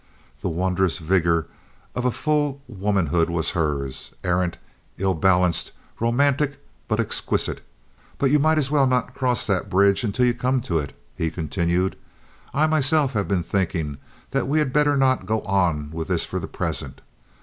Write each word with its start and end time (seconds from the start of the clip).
The 0.39 0.49
wondrous 0.49 0.97
vigor 0.97 1.45
of 1.93 2.05
a 2.05 2.09
full 2.11 2.59
womanhood 2.67 3.29
was 3.29 3.51
hers—errant, 3.51 4.57
ill 4.97 5.13
balanced, 5.13 5.73
romantic, 5.99 6.57
but 6.87 6.99
exquisite, 6.99 7.61
"but 8.17 8.31
you 8.31 8.39
might 8.39 8.57
as 8.57 8.71
well 8.71 8.87
not 8.87 9.13
cross 9.13 9.45
that 9.45 9.69
bridge 9.69 10.03
until 10.03 10.25
you 10.25 10.33
come 10.33 10.59
to 10.61 10.79
it," 10.79 10.97
he 11.15 11.29
continued. 11.29 11.97
"I 12.51 12.65
myself 12.65 13.13
have 13.13 13.27
been 13.27 13.43
thinking 13.43 13.99
that 14.31 14.47
we 14.47 14.57
had 14.57 14.73
better 14.73 14.97
not 14.97 15.27
go 15.27 15.41
on 15.41 15.91
with 15.91 16.07
this 16.07 16.25
for 16.25 16.39
the 16.39 16.47
present. 16.47 17.01